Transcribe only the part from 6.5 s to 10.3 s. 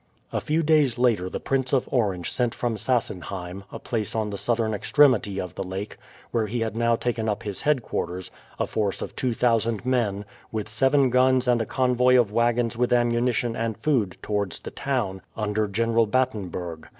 had now taken up his headquarters, a force of 2000 men,